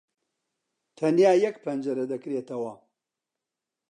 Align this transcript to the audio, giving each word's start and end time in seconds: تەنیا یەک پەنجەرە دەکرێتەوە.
تەنیا 0.97 1.31
یەک 1.45 1.55
پەنجەرە 1.63 2.05
دەکرێتەوە. 2.11 2.73